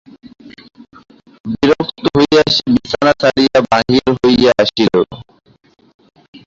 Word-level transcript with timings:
বিরক্ত 1.51 2.03
হইয়া 2.15 2.43
সে 2.53 2.63
বিছানা 2.73 3.11
ছাড়িয়া 3.21 3.59
বাহির 3.69 4.05
হইয়া 4.17 4.51
আসিল। 4.63 4.95